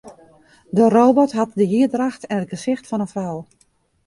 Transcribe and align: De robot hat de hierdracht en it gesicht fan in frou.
De 0.69 0.89
robot 0.89 1.31
hat 1.33 1.51
de 1.57 1.63
hierdracht 1.71 2.21
en 2.29 2.41
it 2.43 2.51
gesicht 2.53 2.85
fan 2.89 3.03
in 3.05 3.11
frou. 3.13 3.35